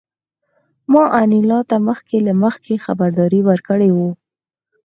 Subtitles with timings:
[0.91, 3.97] ما انیلا ته مخکې له مخکې خبرداری ورکړی و